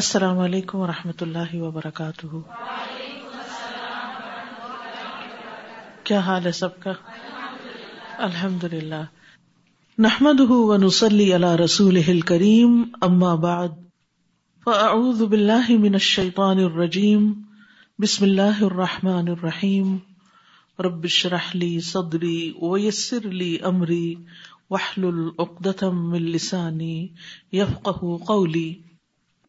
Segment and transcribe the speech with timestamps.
[0.00, 2.26] السلام علیکم و رحمۃ اللہ وبرکاتہ
[6.10, 6.92] کیا حال ہے سب کا
[8.28, 9.00] الحمد للہ
[10.06, 10.40] نحمد
[11.64, 13.74] رسول کریم اما بعد
[14.64, 17.30] فاعوذ باللہ من الشیطان الرجیم
[18.02, 19.96] بسم اللہ الرحمٰن الرحیم
[20.86, 23.32] رب اشرح لي لي صدري ويسر
[23.72, 24.06] امري
[24.70, 26.94] واحلل عقدة من لساني
[27.60, 28.64] يفقهوا قولي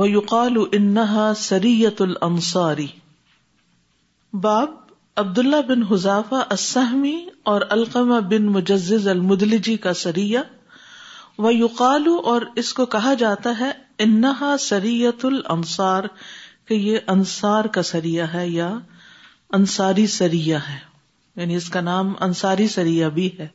[0.00, 2.86] وہ یوقال انحا سریت الصاری
[4.46, 4.70] باب
[5.22, 6.80] عبد اللہ بن حذافہ
[7.54, 10.42] اور القمہ بن مجز المدلجی کا سریا
[11.38, 13.70] و یوقال اور اس کو کہا جاتا ہے
[14.06, 15.24] انہا سریت
[15.56, 16.04] الصار
[16.68, 18.72] کہ یہ انصار کا سریا ہے یا
[19.58, 20.78] انصاری سریا ہے
[21.40, 23.48] یعنی اس کا نام انصاری سریا بھی ہے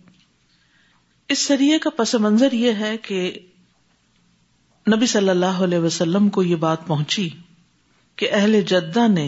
[1.36, 3.20] اس سریے کا پس منظر یہ ہے کہ
[4.92, 7.28] نبی صلی اللہ علیہ وسلم کو یہ بات پہنچی
[8.20, 9.28] کہ اہل جدہ نے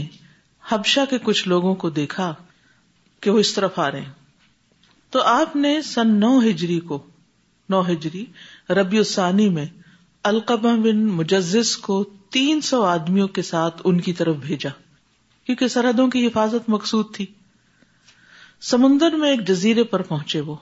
[0.71, 2.33] حبشہ کے کچھ لوگوں کو دیکھا
[3.21, 4.03] کہ وہ اس طرف آ رہے
[5.15, 6.99] تو آپ نے سن نو ہجری کو
[7.69, 8.23] نو ہجری
[8.79, 9.01] ربیع
[9.57, 9.65] میں
[10.31, 12.03] القبہ بن مجزس کو
[12.37, 14.69] تین سو آدمیوں کے ساتھ ان کی طرف بھیجا
[15.45, 17.25] کیونکہ سرحدوں کی حفاظت مقصود تھی
[18.71, 20.55] سمندر میں ایک جزیرے پر پہنچے وہ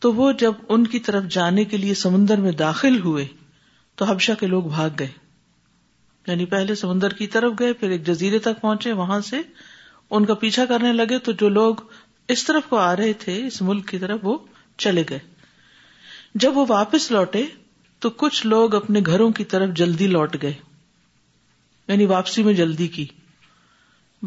[0.00, 3.26] تو وہ جب ان کی طرف جانے کے لیے سمندر میں داخل ہوئے
[3.98, 5.08] تو حبشہ کے لوگ بھاگ گئے
[6.26, 9.40] یعنی پہلے سمندر کی طرف گئے پھر ایک جزیرے تک پہنچے وہاں سے
[10.16, 11.74] ان کا پیچھا کرنے لگے تو جو لوگ
[12.34, 14.36] اس طرف کو آ رہے تھے اس ملک کی طرف وہ
[14.84, 15.18] چلے گئے
[16.44, 17.42] جب وہ واپس لوٹے
[18.04, 20.52] تو کچھ لوگ اپنے گھروں کی طرف جلدی لوٹ گئے
[21.88, 23.06] یعنی واپسی میں جلدی کی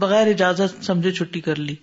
[0.03, 1.76] بغیر اجازت سمجھے چھٹی کر لی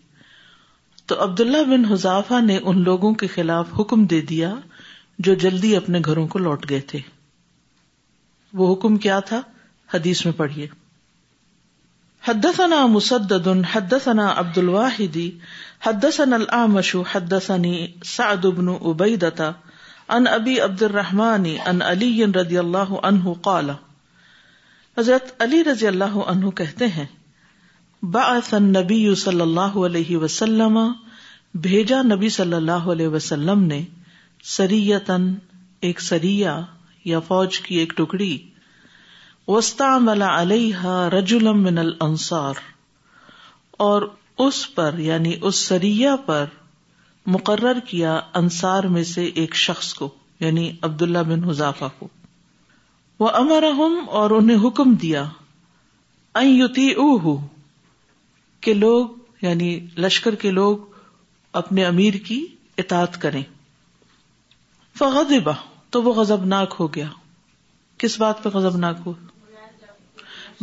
[1.16, 4.52] عبد اللہ بن حذافہ نے ان لوگوں کے خلاف حکم دے دیا
[5.26, 6.98] جو جلدی اپنے گھروں کو لوٹ گئے تھے
[8.58, 9.41] وہ حکم کیا تھا
[9.94, 10.66] حدیث میں پڑھیے
[12.28, 15.30] حدثنا مسدد حدثنا عبد الواحدی
[15.86, 17.75] حدثنا الاعمش حدثني
[18.14, 23.70] سعد بن نبید ان ابی عبد الرحمن ان علی رضی اللہ عنه قال
[24.98, 27.04] حضرت علی رضی اللہ عنہ کہتے ہیں
[28.14, 30.78] بعث نبی یو صلی اللہ علیہ وسلم
[31.62, 33.81] بھیجا نبی صلی اللہ علیہ وسلم نے
[34.56, 35.26] سریتن
[35.88, 36.58] ایک سریا
[37.04, 38.37] یا فوج کی ایک ٹکڑی
[39.48, 42.54] وسطا من الصار
[43.88, 44.03] اور
[44.47, 46.44] اس پر یعنی اس سریا پر
[47.37, 50.08] مقرر کیا انصار میں سے ایک شخص کو
[50.41, 52.08] یعنی عبد اللہ بن حذافہ کو
[53.20, 55.25] وہ امر اور انہیں حکم دیا
[58.66, 59.06] کہ لوگ
[59.42, 60.76] یعنی لشکر کے لوگ
[61.60, 62.44] اپنے امیر کی
[62.82, 63.42] اطاعت کریں
[64.98, 65.52] فغضبہ
[65.96, 66.34] تو وہ ہو
[66.78, 67.06] ہو گیا
[68.02, 68.50] کس بات پہ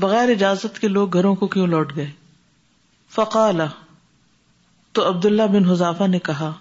[0.03, 2.09] بغیر اجازت کے لوگ گھروں کو کیوں لوٹ گئے
[3.15, 3.61] فقال
[4.97, 6.51] تو عبد اللہ بن حزافہ نے کہا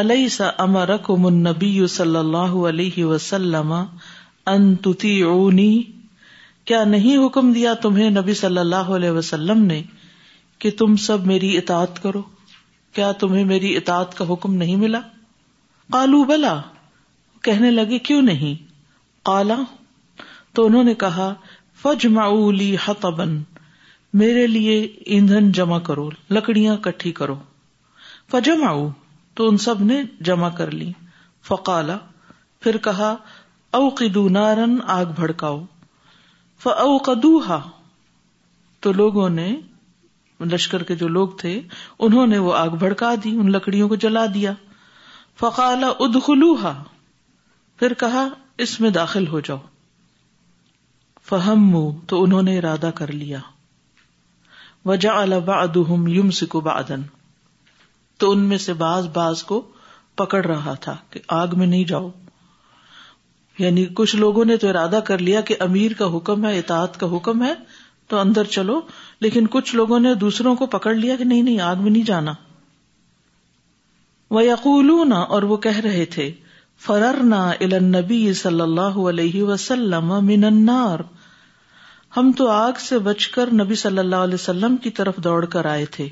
[0.00, 3.74] علیہ سا امرک منبی صلی اللہ علیہ وسلم
[6.64, 9.82] کیا نہیں حکم دیا تمہیں نبی صلی اللہ علیہ وسلم نے
[10.62, 12.20] کہ تم سب میری اطاعت کرو
[12.94, 15.00] کیا تمہیں میری اطاعت کا حکم نہیں ملا
[15.92, 16.60] کالو بلا
[17.46, 18.54] کہنے لگے کیوں نہیں
[19.26, 19.56] کالا
[20.54, 21.32] تو انہوں نے کہا
[21.82, 23.36] فج معلی حتبن
[24.22, 24.78] میرے لیے
[25.16, 27.38] ایندھن جمع کرو لکڑیاں کٹھی کرو
[28.32, 28.72] فجم جمع
[29.36, 30.90] تو ان سب نے جمع کر لی
[31.48, 31.96] فقالا
[32.62, 33.14] پھر کہا
[33.98, 35.60] قدو نارن آگ بھڑکاؤ
[37.48, 37.60] ہا
[38.84, 39.50] تو لوگوں نے
[40.48, 41.60] لشکر کے جو لوگ تھے
[42.06, 44.52] انہوں نے وہ آگ بھڑکا دی ان لکڑیوں کو جلا دیا
[45.40, 45.84] فقال
[46.24, 46.72] فقا
[47.78, 48.26] پھر کہا
[48.64, 49.58] اس میں داخل ہو جاؤ
[52.08, 53.38] تو انہوں نے ارادہ کر لیا
[54.88, 56.94] وجا بعضهم يمسك بعضا
[58.18, 59.60] تو ان میں سے باز باز کو
[60.18, 62.08] پکڑ رہا تھا کہ آگ میں نہیں جاؤ
[63.58, 67.06] یعنی کچھ لوگوں نے تو ارادہ کر لیا کہ امیر کا حکم ہے اطاعت کا
[67.16, 67.52] حکم ہے
[68.10, 68.80] تو اندر چلو
[69.24, 72.32] لیکن کچھ لوگوں نے دوسروں کو پکڑ لیا کہ نہیں نہیں آگ میں نہیں جانا
[74.36, 76.30] وہ یقول اور وہ کہہ رہے تھے
[76.86, 77.22] فرر
[77.94, 80.12] نبی صلی اللہ علیہ وسلم
[82.16, 85.64] ہم تو آگ سے بچ کر نبی صلی اللہ علیہ وسلم کی طرف دوڑ کر
[85.76, 86.08] آئے تھے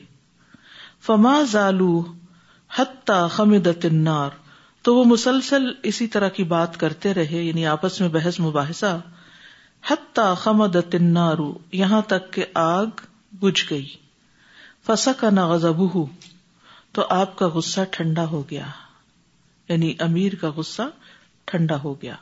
[1.07, 1.91] فما زالو
[2.79, 4.39] حتہ خمد تنار
[4.85, 8.99] تو وہ مسلسل اسی طرح کی بات کرتے رہے یعنی آپس میں بحث مباحثہ
[10.45, 10.77] حمد
[11.73, 13.01] یہاں تک کہ آگ
[13.41, 13.87] بج گئی
[14.87, 15.83] فسکا نا غب
[16.95, 18.67] تو آپ کا غصہ ٹھنڈا ہو گیا
[19.69, 20.83] یعنی امیر کا غصہ
[21.51, 22.15] ٹھنڈا ہو گیا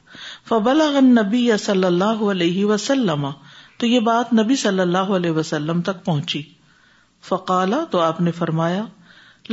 [0.49, 3.26] فبلا غن نبی صلی اللہ علیہ وسلم
[3.79, 6.43] تو یہ بات نبی صلی اللہ علیہ وسلم تک پہنچی
[7.29, 8.85] فقالا تو آپ نے فرمایا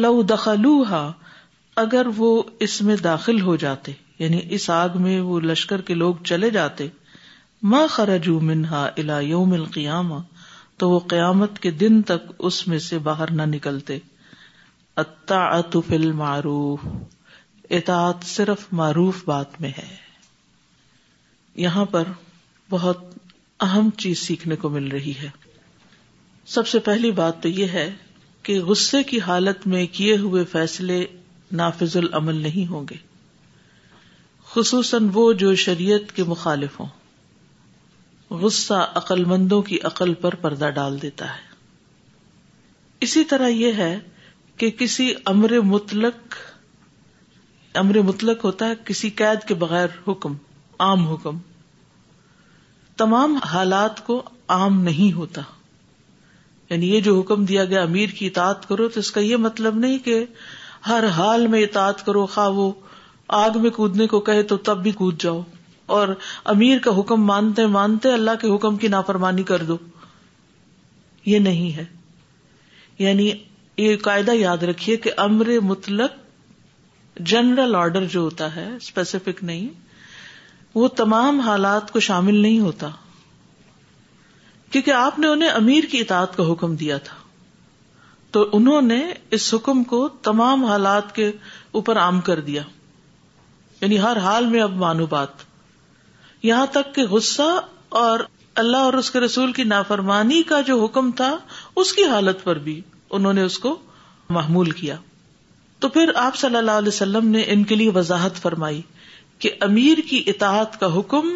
[0.06, 1.10] لو لا
[1.82, 6.16] اگر وہ اس میں داخل ہو جاتے یعنی اس آگ میں وہ لشکر کے لوگ
[6.26, 6.88] چلے جاتے
[7.72, 10.16] ماں خرجو منہا الا یوم القیامہ
[10.80, 13.98] تو وہ قیامت کے دن تک اس میں سے باہر نہ نکلتے
[18.32, 19.86] صرف معروف بات میں ہے
[21.66, 22.12] یہاں پر
[22.70, 23.04] بہت
[23.68, 25.30] اہم چیز سیکھنے کو مل رہی ہے
[26.58, 27.90] سب سے پہلی بات تو یہ ہے
[28.50, 31.04] کہ غصے کی حالت میں کیے ہوئے فیصلے
[31.64, 32.96] نافذ العمل نہیں ہوں گے
[34.54, 36.88] خصوصاً وہ جو شریعت کے مخالف ہوں
[38.42, 41.52] غصہ عقل مندوں کی عقل پر پردہ ڈال دیتا ہے
[43.08, 43.96] اسی طرح یہ ہے
[44.62, 46.36] کہ کسی امر مطلق
[47.84, 50.34] امر مطلق ہوتا ہے کسی قید کے بغیر حکم
[50.88, 51.38] عام حکم
[53.04, 54.22] تمام حالات کو
[54.58, 55.42] عام نہیں ہوتا
[56.70, 59.78] یعنی یہ جو حکم دیا گیا امیر کی اطاعت کرو تو اس کا یہ مطلب
[59.86, 60.24] نہیں کہ
[60.88, 62.72] ہر حال میں اطاعت کرو خواہ وہ
[63.42, 65.42] آگ میں کودنے کو کہے تو تب بھی کود جاؤ
[65.96, 66.08] اور
[66.54, 69.78] امیر کا حکم مانتے مانتے اللہ کے حکم کی نافرمانی کر دو
[71.26, 71.86] یہ نہیں ہے
[73.00, 73.32] یعنی
[73.78, 76.20] یہ قاعدہ یاد رکھیے کہ امر مطلق
[77.30, 79.70] جنرل آرڈر جو ہوتا ہے اسپیسیفک نہیں
[80.76, 82.90] وہ تمام حالات کو شامل نہیں ہوتا
[84.72, 87.18] کیونکہ آپ نے انہیں امیر کی اطاعت کا حکم دیا تھا
[88.36, 89.02] تو انہوں نے
[89.38, 91.32] اس حکم کو تمام حالات کے
[91.80, 92.62] اوپر عام کر دیا
[93.82, 95.46] یعنی ہر حال میں اب مانو بات
[96.50, 97.44] یہاں تک کہ غصہ
[98.02, 98.20] اور
[98.62, 101.36] اللہ اور اس کے رسول کی نافرمانی کا جو حکم تھا
[101.84, 102.80] اس کی حالت پر بھی
[103.18, 103.76] انہوں نے اس کو
[104.38, 104.96] محمول کیا
[105.80, 108.82] تو پھر آپ صلی اللہ علیہ وسلم نے ان کے لیے وضاحت فرمائی
[109.46, 111.30] کہ امیر کی اطاعت کا حکم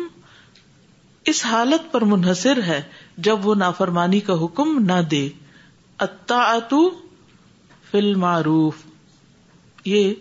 [1.32, 2.82] اس حالت پر منحصر ہے
[3.28, 5.28] جب وہ نافرمانی کا حکم نہ دے
[6.08, 6.84] اتا اتو
[7.92, 8.86] فل معروف
[9.94, 10.14] یہ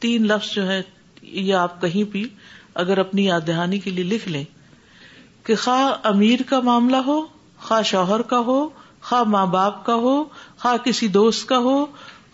[0.00, 0.80] تین لفظ جو ہے
[1.22, 2.26] یہ آپ کہیں بھی
[2.80, 4.44] اگر اپنی یاد دہانی کے لیے لکھ لیں
[5.46, 5.78] کہ خا
[6.10, 7.20] امیر کا معاملہ ہو
[7.68, 8.62] خا شوہر کا ہو
[9.10, 10.22] خا ماں باپ کا ہو
[10.58, 11.84] خا کسی دوست کا ہو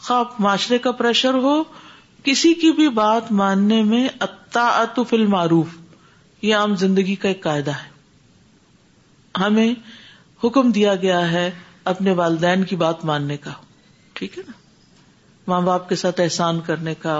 [0.06, 1.62] خا معاشرے کا پریشر ہو
[2.24, 4.06] کسی کی بھی بات ماننے میں
[4.54, 5.76] فی المعروف
[6.44, 9.72] یہ عام زندگی کا ایک قاعدہ ہے ہمیں
[10.44, 11.50] حکم دیا گیا ہے
[11.92, 13.50] اپنے والدین کی بات ماننے کا
[14.20, 14.52] ٹھیک ہے نا
[15.48, 17.18] ماں باپ کے ساتھ احسان کرنے کا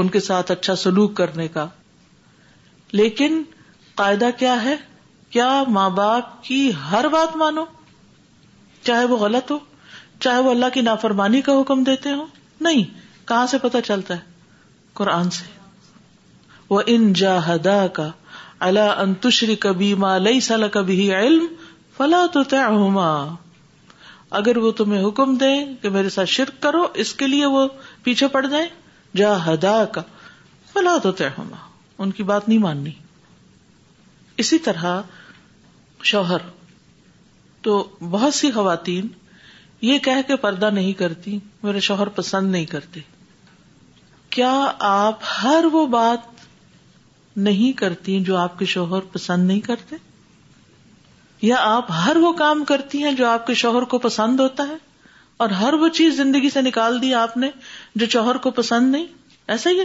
[0.00, 1.66] ان کے ساتھ اچھا سلوک کرنے کا
[2.98, 3.42] لیکن
[4.00, 4.74] قاعدہ کیا ہے
[5.36, 7.64] کیا ماں باپ کی ہر بات مانو
[8.88, 9.58] چاہے وہ غلط ہو
[10.26, 12.24] چاہے وہ اللہ کی نافرمانی کا حکم دیتے ہو
[12.68, 12.84] نہیں
[13.28, 14.20] کہاں سے پتا چلتا ہے
[15.00, 15.50] قرآن سے
[16.70, 18.08] وہ ان کا
[18.68, 21.46] اللہ انتشری کبھی ماں لئی سال کبھی علم
[21.96, 22.40] فلا تو
[24.38, 25.52] اگر وہ تمہیں حکم دے
[25.82, 27.66] کہ میرے ساتھ شرک کرو اس کے لیے وہ
[28.08, 28.68] پیچھے پڑ جائیں
[29.16, 30.02] جا ہدا کا
[30.72, 31.56] فلا تو طے ہونا
[32.02, 32.90] ان کی بات نہیں ماننی
[34.42, 35.00] اسی طرح
[36.10, 36.40] شوہر
[37.62, 39.06] تو بہت سی خواتین
[39.82, 43.00] یہ کہہ کے پردہ نہیں کرتی میرے شوہر پسند نہیں کرتے
[44.36, 44.52] کیا
[44.88, 46.26] آپ ہر وہ بات
[47.46, 49.96] نہیں کرتی جو آپ کے شوہر پسند نہیں کرتے
[51.42, 54.76] یا آپ ہر وہ کام کرتی ہیں جو آپ کے شوہر کو پسند ہوتا ہے
[55.44, 57.48] اور ہر وہ چیز زندگی سے نکال دی آپ نے
[58.02, 59.04] جو شوہر کو پسند نہیں
[59.54, 59.84] ایسا ہی ہے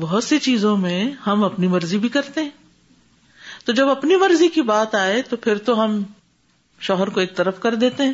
[0.00, 2.50] بہت سی چیزوں میں ہم اپنی مرضی بھی کرتے ہیں
[3.64, 6.00] تو جب اپنی مرضی کی بات آئے تو پھر تو ہم
[6.88, 8.12] شوہر کو ایک طرف کر دیتے ہیں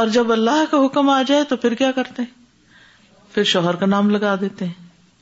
[0.00, 3.86] اور جب اللہ کا حکم آ جائے تو پھر کیا کرتے ہیں پھر شوہر کا
[3.94, 4.72] نام لگا دیتے ہیں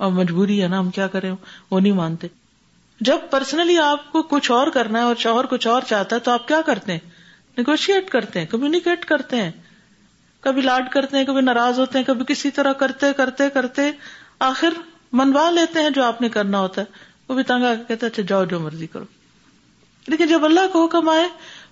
[0.07, 1.31] اور مجبوری ہے نا ہم کیا کریں
[1.71, 2.29] وہ نہیں مانتے
[3.09, 6.31] جب پرسنلی آپ کو کچھ اور کرنا ہے اور شوہر کچھ اور چاہتا ہے تو
[6.31, 7.11] آپ کیا کرتے ہیں
[7.59, 9.51] نیگوشیٹ کرتے ہیں کمیونیکیٹ کرتے ہیں
[10.45, 13.91] کبھی لاڈ کرتے ہیں کبھی ناراض ہوتے ہیں کبھی کسی طرح کرتے کرتے کرتے
[14.51, 14.79] آخر
[15.21, 18.45] منوا لیتے ہیں جو آپ نے کرنا ہوتا ہے وہ بھی تنگا کہتے اچھا جاؤ
[18.53, 19.05] جو مرضی کرو
[20.09, 21.27] لیکن جب اللہ کو حکم آئے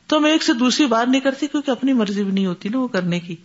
[0.09, 2.79] تو ہم ایک سے دوسری بار نہیں کرتی کیونکہ اپنی مرضی بھی نہیں ہوتی نا
[2.79, 3.37] وہ کرنے کی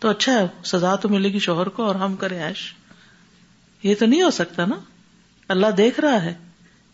[0.00, 2.62] تو اچھا ہے سزا تو ملے گی شوہر کو اور ہم کریں ایش
[3.82, 4.76] یہ تو نہیں ہو سکتا نا
[5.54, 6.32] اللہ دیکھ رہا ہے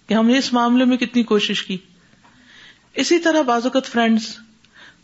[0.08, 1.76] کہ ہم نے اس معاملے میں کتنی کوشش کی
[3.04, 4.34] اسی طرح بازوقت فرینڈس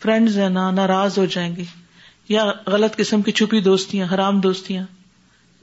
[0.03, 1.65] فرینڈز ہیں نا ناراض ہو جائیں گے
[2.29, 4.85] یا غلط قسم کی چھپی دوستیاں حرام دوستیاں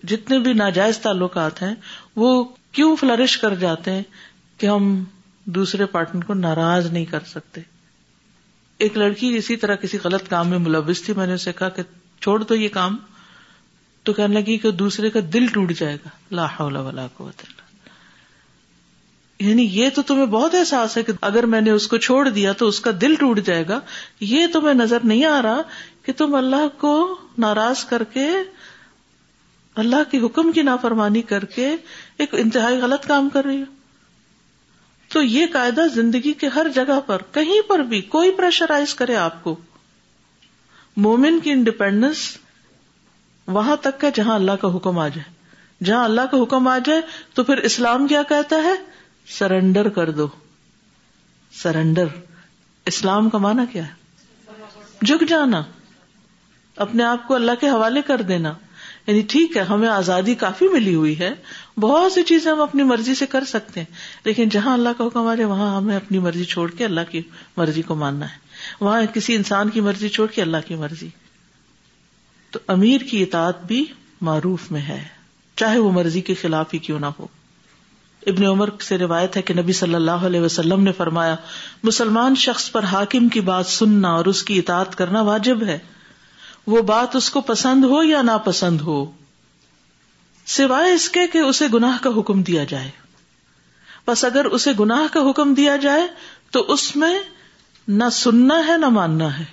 [0.10, 1.74] جتنے بھی ناجائز تعلقات ہیں
[2.24, 2.30] وہ
[2.78, 4.04] کیوں فلرش کر جاتے ہیں
[4.60, 4.94] کہ ہم
[5.58, 7.62] دوسرے پارٹنر کو ناراض نہیں کر سکتے
[8.86, 11.84] ایک لڑکی اسی طرح کسی غلط کام میں ملوث تھی میں نے اسے کہا کہ
[12.22, 12.98] چھوڑ دو یہ کام
[14.08, 16.10] تو کہنے لگی کہ دوسرے کا دل ٹوٹ جائے گا
[16.42, 17.59] لا کو بتا
[19.48, 22.52] یعنی یہ تو تمہیں بہت احساس ہے کہ اگر میں نے اس کو چھوڑ دیا
[22.62, 23.80] تو اس کا دل ٹوٹ جائے گا
[24.32, 25.62] یہ تمہیں نظر نہیں آ رہا
[26.06, 26.92] کہ تم اللہ کو
[27.44, 28.28] ناراض کر کے
[29.84, 31.70] اللہ کے حکم کی نافرمانی کر کے
[32.24, 33.66] ایک انتہائی غلط کام کر رہی ہو
[35.14, 39.44] تو یہ قاعدہ زندگی کے ہر جگہ پر کہیں پر بھی کوئی پریشرائز کرے آپ
[39.44, 39.56] کو
[41.06, 42.26] مومن کی انڈیپینڈنس
[43.58, 45.32] وہاں تک ہے جہاں اللہ کا حکم آ جائے
[45.86, 47.02] جہاں اللہ کا حکم آ جائے
[47.34, 48.74] تو پھر اسلام کیا کہتا ہے
[49.38, 50.28] سرنڈر کر دو
[51.62, 52.06] سرنڈر
[52.92, 53.98] اسلام کا مانا کیا ہے
[55.06, 55.62] جھک جانا
[56.86, 58.54] اپنے آپ کو اللہ کے حوالے کر دینا
[59.08, 61.30] یعنی ٹھیک ہے ہمیں آزادی کافی ملی ہوئی ہے
[61.82, 63.96] بہت سی چیزیں ہم اپنی مرضی سے کر سکتے ہیں
[64.26, 67.22] لیکن جہاں اللہ کا حکم حکمارے وہاں ہمیں اپنی مرضی چھوڑ کے اللہ کی
[67.58, 68.38] مرضی کو ماننا ہے
[68.84, 71.10] وہاں کسی انسان کی مرضی چھوڑ کے اللہ کی مرضی
[72.52, 73.84] تو امیر کی اطاعت بھی
[74.32, 75.04] معروف میں ہے
[75.64, 77.28] چاہے وہ مرضی کے خلاف ہی کیوں نہ ہو
[78.28, 81.36] ابن عمر سے روایت ہے کہ نبی صلی اللہ علیہ وسلم نے فرمایا
[81.84, 85.78] مسلمان شخص پر حاکم کی بات سننا اور اس کی اطاعت کرنا واجب ہے
[86.74, 89.04] وہ بات اس کو پسند ہو یا ناپسند ہو
[90.56, 92.90] سوائے اس کے کہ اسے گناہ کا حکم دیا جائے
[94.08, 96.08] بس اگر اسے گناہ کا حکم دیا جائے
[96.52, 97.18] تو اس میں
[98.02, 99.44] نہ سننا ہے نہ ماننا ہے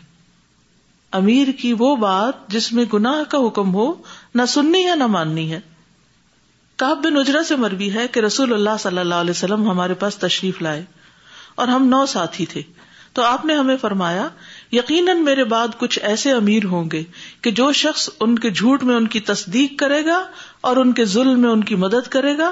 [1.21, 3.91] امیر کی وہ بات جس میں گناہ کا حکم ہو
[4.35, 5.61] نہ سننی ہے نہ ماننی ہے
[6.83, 7.55] بن اجرا سے
[7.95, 10.83] ہے کہ رسول اللہ صلی اللہ علیہ وسلم ہمارے پاس تشریف لائے
[11.63, 12.63] اور ہم نو ساتھی تھے
[13.15, 14.27] تو آپ نے ہمیں فرمایا
[14.73, 17.03] یقیناً میرے بعد کچھ ایسے امیر ہوں گے
[17.43, 20.19] کہ جو شخص ان کے جھوٹ میں ان کی تصدیق کرے گا
[20.71, 22.51] اور ان کے ظلم میں ان کی مدد کرے گا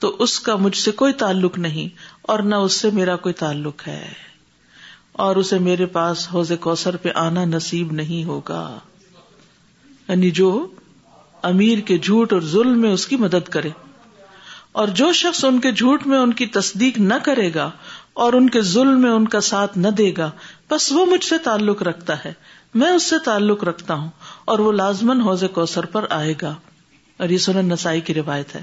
[0.00, 1.88] تو اس کا مجھ سے کوئی تعلق نہیں
[2.32, 4.02] اور نہ اس سے میرا کوئی تعلق ہے
[5.26, 6.52] اور اسے میرے پاس حوض
[7.02, 8.62] پہ آنا نصیب نہیں ہوگا
[10.08, 10.50] یعنی جو
[11.50, 13.68] امیر کے جھوٹ اور ظلم میں اس کی مدد کرے
[14.80, 17.70] اور جو شخص ان کے جھوٹ میں ان کی تصدیق نہ کرے گا
[18.24, 20.30] اور ان ان کے ظلم میں کا ساتھ نہ دے گا
[20.70, 22.32] بس وہ مجھ سے سے تعلق تعلق رکھتا رکھتا ہے
[22.80, 23.12] میں اس
[23.90, 24.08] ہوں
[24.52, 25.64] اور وہ لازمن حوض کو
[26.08, 26.54] آئے گا
[27.16, 28.62] اور یہ سنن نسائی کی روایت ہے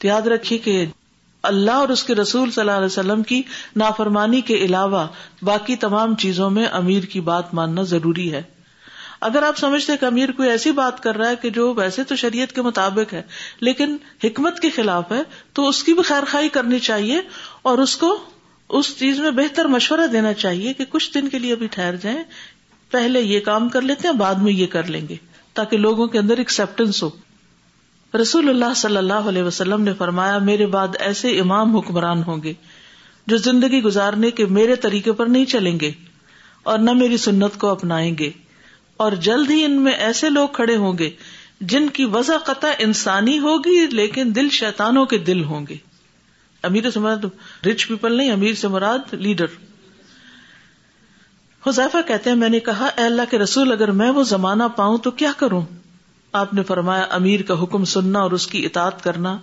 [0.00, 0.84] تو یاد رکھیے کہ
[1.52, 3.42] اللہ اور اس کے رسول صلی اللہ علیہ وسلم کی
[3.84, 5.06] نافرمانی کے علاوہ
[5.50, 8.42] باقی تمام چیزوں میں امیر کی بات ماننا ضروری ہے
[9.28, 12.16] اگر آپ سمجھتے کہ امیر کوئی ایسی بات کر رہا ہے کہ جو ویسے تو
[12.16, 13.22] شریعت کے مطابق ہے
[13.68, 15.20] لیکن حکمت کے خلاف ہے
[15.54, 17.20] تو اس کی بھی خیر خائی کرنی چاہیے
[17.72, 18.16] اور اس کو
[18.78, 22.22] اس چیز میں بہتر مشورہ دینا چاہیے کہ کچھ دن کے لیے ٹھہر جائیں
[22.90, 25.16] پہلے یہ کام کر لیتے ہیں بعد میں یہ کر لیں گے
[25.54, 27.10] تاکہ لوگوں کے اندر ایکسپٹینس ہو
[28.20, 32.52] رسول اللہ صلی اللہ علیہ وسلم نے فرمایا میرے بعد ایسے امام حکمران ہوں گے
[33.32, 35.90] جو زندگی گزارنے کے میرے طریقے پر نہیں چلیں گے
[36.70, 38.30] اور نہ میری سنت کو اپنائیں گے
[39.04, 41.08] اور جلد ہی ان میں ایسے لوگ کھڑے ہوں گے
[41.72, 45.76] جن کی وضع قطع انسانی ہوگی لیکن دل شیتانوں کے دل ہوں گے
[46.68, 47.24] امیر سے مراد
[47.66, 49.54] رچ پیپل نہیں امیر سے مراد لیڈر
[51.66, 54.98] حذیفہ کہتے ہیں میں نے کہا اے اللہ کے رسول اگر میں وہ زمانہ پاؤں
[55.06, 55.62] تو کیا کروں
[56.42, 59.36] آپ نے فرمایا امیر کا حکم سننا اور اس کی اطاعت کرنا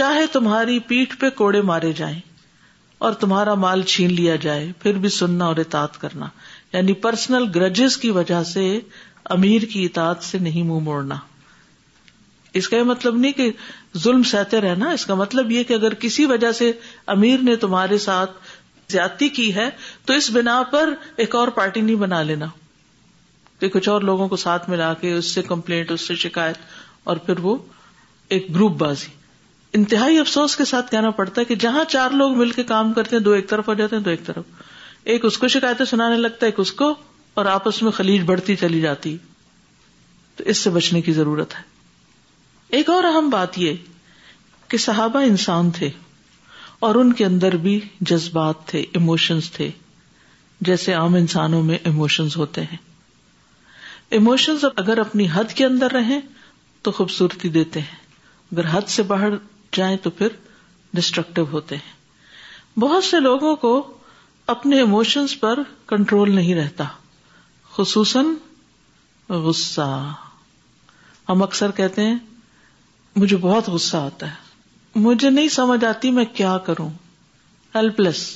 [0.00, 2.18] چاہے تمہاری پیٹھ پہ کوڑے مارے جائیں
[3.06, 6.26] اور تمہارا مال چھین لیا جائے پھر بھی سننا اور اطاعت کرنا
[6.74, 8.62] یعنی پرسنل گرجز کی وجہ سے
[9.34, 11.16] امیر کی اطاعت سے نہیں منہ مو موڑنا
[12.60, 13.50] اس کا یہ مطلب نہیں کہ
[14.06, 16.70] ظلم سہتے رہنا اس کا مطلب یہ کہ اگر کسی وجہ سے
[17.14, 18.32] امیر نے تمہارے ساتھ
[18.92, 19.68] زیادتی کی ہے
[20.06, 20.92] تو اس بنا پر
[21.24, 22.46] ایک اور پارٹی نہیں بنا لینا
[23.60, 26.56] کہ کچھ اور لوگوں کو ساتھ ملا کے اس سے کمپلینٹ اس سے شکایت
[27.12, 27.56] اور پھر وہ
[28.34, 29.12] ایک گروپ بازی
[29.78, 33.16] انتہائی افسوس کے ساتھ کہنا پڑتا ہے کہ جہاں چار لوگ مل کے کام کرتے
[33.16, 34.62] ہیں دو ایک طرف ہو جاتے ہیں دو ایک طرف
[35.12, 36.94] ایک اس کو شکایتیں سنانے لگتا ہے ایک اس کو
[37.40, 39.16] اور آپس میں خلیج بڑھتی چلی جاتی
[40.36, 41.62] تو اس سے بچنے کی ضرورت ہے
[42.76, 43.74] ایک اور اہم بات یہ
[44.68, 45.90] کہ صحابہ انسان تھے
[46.88, 47.78] اور ان کے اندر بھی
[48.10, 49.70] جذبات تھے اموشنس تھے
[50.68, 52.76] جیسے عام انسانوں میں اموشنس ہوتے ہیں
[54.16, 56.20] ایموشنز اگر اپنی حد کے اندر رہیں
[56.84, 58.02] تو خوبصورتی دیتے ہیں
[58.52, 59.34] اگر حد سے باہر
[59.76, 60.28] جائیں تو پھر
[60.94, 63.72] ڈسٹرکٹو ہوتے ہیں بہت سے لوگوں کو
[64.52, 65.58] اپنے ایموشنس پر
[65.88, 66.84] کنٹرول نہیں رہتا
[67.72, 68.26] خصوصاً
[69.44, 69.86] غصہ
[71.28, 72.14] ہم اکثر کہتے ہیں
[73.16, 76.88] مجھے بہت غصہ آتا ہے مجھے نہیں سمجھ آتی میں کیا کروں
[77.74, 78.26] ہیلپ لیس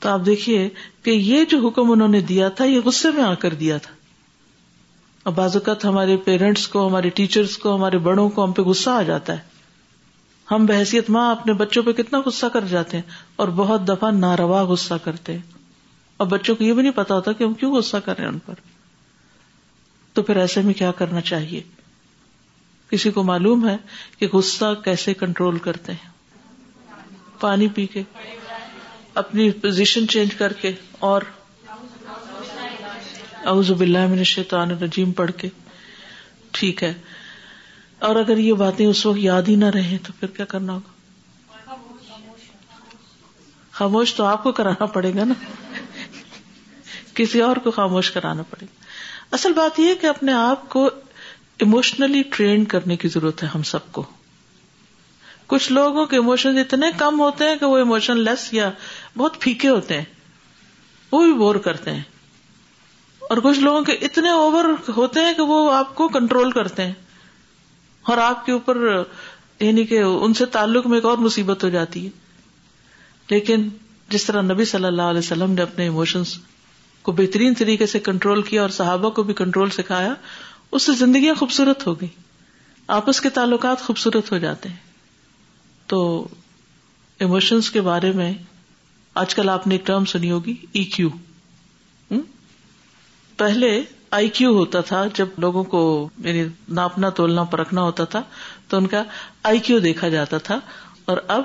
[0.00, 0.68] تو آپ دیکھیے
[1.04, 5.30] کہ یہ جو حکم انہوں نے دیا تھا یہ غصے میں آ کر دیا تھا
[5.36, 9.02] بعض اوقات ہمارے پیرنٹس کو ہمارے ٹیچرس کو ہمارے بڑوں کو ہم پہ غصہ آ
[9.12, 9.56] جاتا ہے
[10.50, 13.04] ہم بحثیت ماں اپنے بچوں پہ کتنا غصہ کر جاتے ہیں
[13.42, 15.40] اور بہت دفعہ ناروا غصہ کرتے ہیں
[16.22, 18.30] اور بچوں کو یہ بھی نہیں پتا ہوتا کہ ہم کیوں غصہ کر رہے ہیں
[18.32, 18.54] ان پر
[20.14, 21.60] تو پھر ایسے میں کیا کرنا چاہیے
[22.90, 23.76] کسی کو معلوم ہے
[24.18, 26.16] کہ غصہ کیسے کنٹرول کرتے ہیں
[27.40, 28.02] پانی پی کے
[29.22, 30.72] اپنی پوزیشن چینج کر کے
[31.10, 31.22] اور
[33.52, 35.48] اعوذ باللہ من الشیطان الرجیم پڑھ کے
[36.58, 36.92] ٹھیک ہے
[38.06, 40.96] اور اگر یہ باتیں اس وقت یاد ہی نہ رہے تو پھر کیا کرنا ہوگا
[43.78, 45.34] خاموش تو آپ کو کرانا پڑے گا نا
[47.14, 50.86] کسی اور کو خاموش کرانا پڑے گا اصل بات یہ کہ اپنے آپ کو
[51.66, 54.02] اموشنلی ٹرینڈ کرنے کی ضرورت ہے ہم سب کو
[55.52, 58.70] کچھ لوگوں کے اموشن اتنے کم ہوتے ہیں کہ وہ اموشن لیس یا
[59.16, 60.04] بہت پھیکے ہوتے ہیں
[61.12, 62.02] وہ بھی بور کرتے ہیں
[63.30, 64.64] اور کچھ لوگوں کے اتنے اوور
[64.96, 66.92] ہوتے ہیں کہ وہ آپ کو کنٹرول کرتے ہیں
[68.12, 68.78] اور آپ کے اوپر
[69.60, 72.10] یعنی کہ ان سے تعلق میں ایک اور مصیبت ہو جاتی ہے
[73.30, 73.68] لیکن
[74.14, 76.32] جس طرح نبی صلی اللہ علیہ وسلم نے اپنے ایموشنس
[77.08, 80.14] کو بہترین طریقے سے کنٹرول کیا اور صحابہ کو بھی کنٹرول سکھایا
[80.76, 82.08] اس سے زندگیاں خوبصورت ہو گئی
[82.98, 84.76] آپس کے تعلقات خوبصورت ہو جاتے ہیں
[85.92, 86.00] تو
[87.26, 88.32] ایموشنس کے بارے میں
[89.24, 91.08] آج کل آپ نے ایک ٹرم سنی ہوگی ای e کیو
[93.44, 93.76] پہلے
[94.16, 95.80] آئی کیو ہوتا تھا جب لوگوں کو
[96.24, 96.44] یعنی
[96.78, 98.22] ناپنا تولنا پرکھنا ہوتا تھا
[98.68, 99.02] تو ان کا
[99.50, 100.58] آئی کیو دیکھا جاتا تھا
[101.12, 101.42] اور اب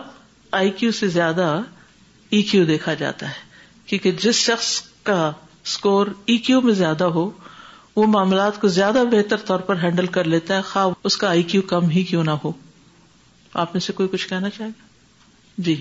[0.60, 1.48] آئی کیو سے زیادہ
[2.36, 3.52] ای کیو دیکھا جاتا ہے
[3.88, 4.70] کیونکہ جس شخص
[5.04, 5.22] کا
[5.66, 7.30] اسکور ای کیو میں زیادہ ہو
[7.96, 11.44] وہ معاملات کو زیادہ بہتر طور پر ہینڈل کر لیتا ہے خواب اس کا آئی
[11.54, 12.52] کیو کم ہی کیوں نہ ہو
[13.64, 15.76] آپ میں سے کوئی کچھ کہنا چاہے گا جی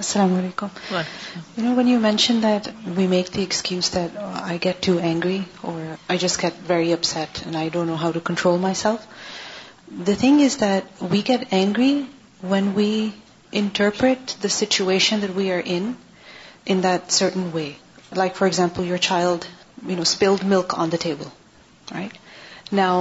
[0.00, 0.76] Assalamu alaikum.
[1.54, 4.98] You know, when you mentioned that we make the excuse that uh, I get too
[5.08, 5.38] angry
[5.70, 5.76] or
[6.08, 9.08] I just get very upset and I don't know how to control myself,
[10.08, 12.06] the thing is that we get angry
[12.52, 12.90] when we
[13.64, 17.68] interpret the situation that we are in that certain way.
[18.22, 19.46] Like, for example, your child,
[20.14, 21.32] spilled milk on the table,
[21.92, 22.18] right?
[22.84, 22.92] Now,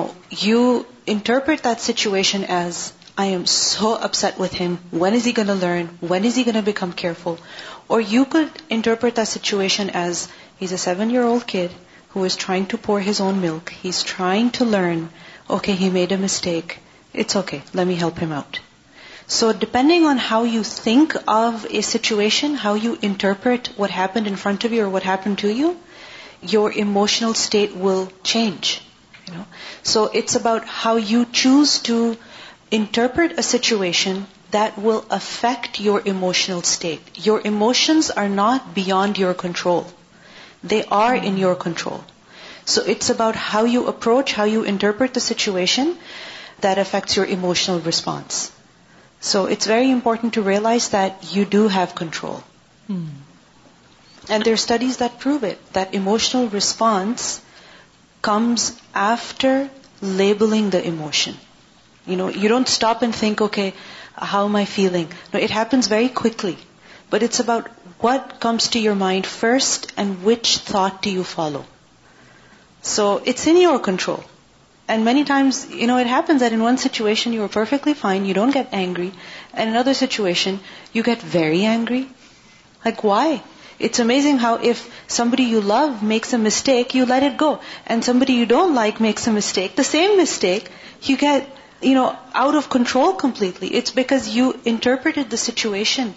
[0.47, 0.62] you
[1.10, 2.86] interpret that situation as
[3.21, 4.77] I am so upset with him.
[4.91, 5.88] When is he going to learn?
[6.10, 7.39] When is he going to become careful?
[7.88, 10.27] Or you could interpret that situation as,
[10.60, 11.71] he's a 7-year-old kid
[12.10, 13.71] who is trying to pour his own milk.
[13.71, 15.10] He's trying to learn.
[15.49, 16.77] Okay, he made a mistake.
[17.12, 17.63] It's okay.
[17.73, 18.60] Let me help him out.
[19.25, 24.36] So depending on how you think of a situation, how you interpret what happened in
[24.36, 25.77] front of you or what happened to you,
[26.41, 28.81] your emotional state will change.
[29.83, 32.15] So it's about how you choose to
[32.69, 37.25] Interpret a situation that will affect your emotional state.
[37.27, 39.88] Your emotions are not beyond your control.
[40.63, 42.03] They are in your control.
[42.65, 45.95] So it's about how you approach, how you interpret the situation
[46.60, 48.51] that affects your emotional response.
[49.21, 52.43] So it's very important to realize that you do have control.
[52.88, 53.05] Hmm.
[54.27, 57.41] And there are studies that prove it, that emotional response
[58.21, 59.69] comes after
[60.01, 61.36] labeling the emotion.
[62.07, 63.73] You don't stop and think, okay,
[64.15, 65.10] how am I feeling?
[65.33, 66.57] No, it happens very quickly.
[67.10, 67.67] But it's about
[67.99, 71.65] what comes to your mind first and which thought do you follow.
[72.81, 74.23] So it's in your control.
[74.88, 78.51] And many times, it happens that in one situation you are perfectly fine, you don't
[78.51, 79.12] get angry.
[79.51, 80.62] And in another situation,
[80.93, 82.07] you get very angry.
[82.86, 83.43] Like, why?
[83.79, 87.60] It's amazing how if somebody you love makes a mistake, you let it go.
[87.86, 90.71] And somebody you don't like makes a mistake, the same mistake,
[91.03, 91.45] you get
[91.86, 93.73] out of control completely.
[93.73, 96.13] It's because you interpreted the situation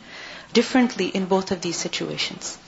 [0.53, 2.59] differently in both of these situations.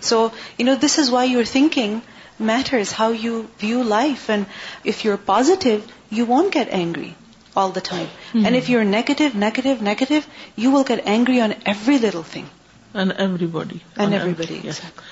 [0.00, 2.00] So, this is why your thinking
[2.38, 4.30] matters, how you view life.
[4.30, 4.46] And
[4.82, 7.14] if you're positive, you won't get angry
[7.56, 8.06] all the time.
[8.06, 8.46] Mm-hmm.
[8.46, 12.48] And if you're negative, you will get angry on every little thing.
[12.94, 13.82] And everybody.
[13.98, 15.02] Exactly.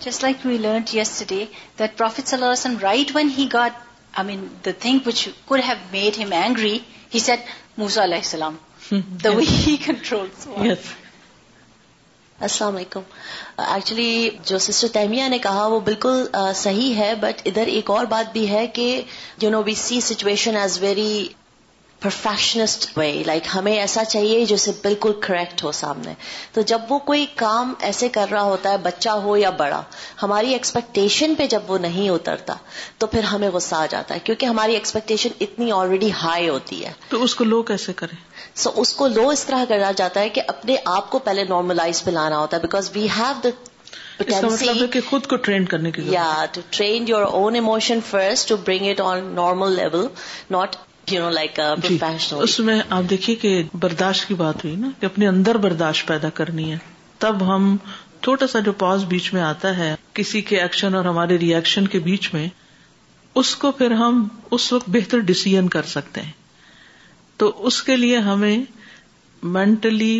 [0.00, 3.74] Just like we learned yesterday, that Prophet sallallahu alaihi wasallam, right when he got
[4.62, 6.78] think have made him angry
[7.14, 7.40] he said
[7.80, 8.56] he علیہ السلام
[8.94, 10.22] hmm.
[10.66, 10.78] Yes.
[12.46, 13.00] السلام علیکم
[13.64, 18.32] actually جو sister تہمیہ نے کہا وہ بالکل صحیح ہے بٹ ادھر ایک اور بات
[18.32, 18.88] بھی ہے کہ
[19.42, 21.12] you know be see situation is very
[22.06, 26.12] perfectionist way like ہمیں ایسا چاہیے جسے بالکل کریکٹ ہو سامنے
[26.52, 29.80] تو جب وہ کوئی کام ایسے کر رہا ہوتا ہے بچہ ہو یا بڑا
[30.22, 32.54] ہماری ایکسپیکٹیشن پہ جب وہ نہیں اترتا
[32.98, 36.92] تو پھر ہمیں غصہ آ جاتا ہے کیونکہ ہماری ایکسپیکٹیشن اتنی آلریڈی ہائی ہوتی ہے
[37.08, 38.16] تو اس کو لو کیسے کریں
[38.54, 41.44] سو so, اس کو لو اس طرح کرنا جاتا ہے کہ اپنے آپ کو پہلے
[41.54, 43.50] نارملائز پہ لانا ہوتا ہے بیکاز وی ہیو دا
[45.08, 46.18] خود کو ٹرین کرنے کے لیے
[46.52, 50.06] to train your own emotion first to bring it on normal level
[50.50, 50.76] not
[51.14, 55.56] Uh, جی، اس میں آپ دیکھیے کہ برداشت کی بات ہوئی نا کہ اپنے اندر
[55.66, 56.76] برداشت پیدا کرنی ہے
[57.24, 57.76] تب ہم
[58.22, 61.86] چھوٹا سا جو پاز بیچ میں آتا ہے کسی کے ایکشن اور ہمارے ری ایکشن
[61.92, 62.46] کے بیچ میں
[63.42, 66.32] اس کو پھر ہم اس وقت بہتر ڈسیزن کر سکتے ہیں
[67.42, 68.56] تو اس کے لیے ہمیں
[69.58, 70.16] مینٹلی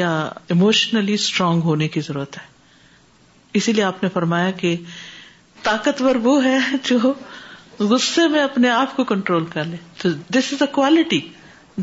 [0.00, 0.10] یا
[0.54, 2.46] ایموشنلی اسٹرانگ ہونے کی ضرورت ہے
[3.60, 4.74] اسی لیے آپ نے فرمایا کہ
[5.64, 6.56] طاقتور وہ ہے
[6.90, 7.12] جو
[7.80, 11.20] غصے میں اپنے آپ کو کنٹرول کر لیں this is a quality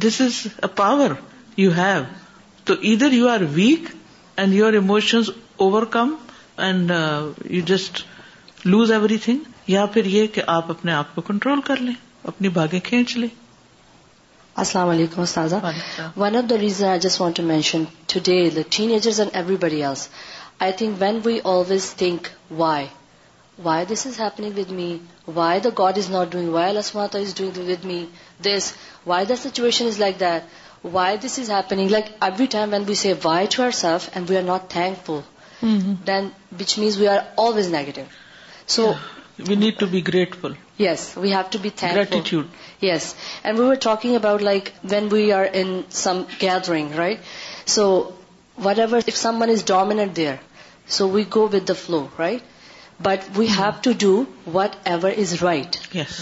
[0.06, 1.14] this is a power
[1.58, 2.04] you have
[2.66, 3.90] تو ادھر you are weak
[4.42, 5.30] and your emotions
[5.96, 6.14] overcome
[6.68, 6.92] and
[7.50, 8.02] you just
[8.66, 8.92] lose
[9.24, 11.94] everything یا پھر یہ کہ آپ اپنے آپ کو کنٹرول کر لیں
[12.32, 13.28] اپنی بھاگیں کھینچ لیں
[14.64, 17.84] السلام علیکم one of the reason I just want to mention
[18.24, 22.28] today the teenagers and every I think when we always think
[22.58, 22.88] why
[23.58, 27.08] why this is happening with me, why the God is not doing, why Allah Subhanahu
[27.08, 30.44] wa Ta'ala is doing with me this, why the situation is like that,
[30.82, 31.90] why this is happening.
[31.90, 35.24] Like every time when we say why to ourselves and we are not thankful,
[35.62, 35.96] mm-hmm.
[36.06, 38.12] then which means we are always negative.
[38.68, 38.98] So
[39.38, 40.56] we need to be grateful.
[40.78, 42.06] Yes, we have to be thankful.
[42.06, 42.48] Gratitude.
[42.80, 43.16] Yes.
[43.44, 47.20] And we were talking about like when we are in some gathering, right?
[47.66, 48.14] So
[48.56, 50.40] whatever, if someone is dominant there,
[50.88, 52.40] so we go with the flow, right?
[53.04, 54.12] But we have to do
[54.94, 55.76] whatever is right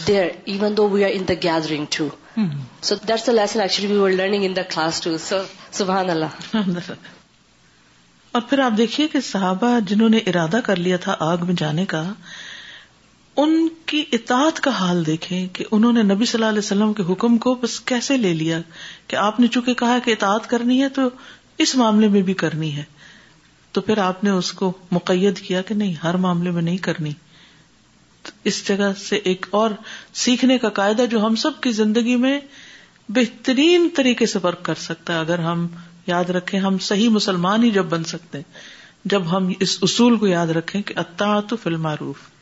[0.10, 3.28] even though we we are in in the the gathering to to so so that's
[3.30, 5.06] lesson actually learning class
[5.80, 6.58] سبحان اللہ
[8.38, 11.86] اور پھر آپ دیکھیے کہ صحابہ جنہوں نے ارادہ کر لیا تھا آگ میں جانے
[11.94, 12.04] کا
[13.42, 13.52] ان
[13.89, 17.38] کی اطاعت کا حال دیکھیں کہ انہوں نے نبی صلی اللہ علیہ وسلم کے حکم
[17.46, 18.60] کو بس کیسے لے لیا
[19.08, 21.10] کہ آپ نے چونکہ کہا کہ اطاعت کرنی ہے تو
[21.65, 22.84] اس معاملے میں بھی کرنی ہے
[23.73, 27.12] تو پھر آپ نے اس کو مقید کیا کہ نہیں ہر معاملے میں نہیں کرنی
[28.51, 29.71] اس جگہ سے ایک اور
[30.23, 32.39] سیکھنے کا قاعدہ جو ہم سب کی زندگی میں
[33.17, 35.65] بہترین طریقے سے فرق کر سکتا ہے اگر ہم
[36.08, 40.27] یاد رکھیں ہم صحیح مسلمان ہی جب بن سکتے ہیں جب ہم اس اصول کو
[40.27, 42.38] یاد رکھیں کہ اتا تو فی معروف